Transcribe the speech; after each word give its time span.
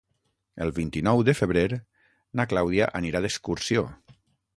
El 0.63 0.71
vint-i-nou 0.77 1.19
de 1.27 1.35
febrer 1.39 1.65
na 2.39 2.45
Clàudia 2.53 2.87
anirà 3.01 3.23
d'excursió. 3.27 3.85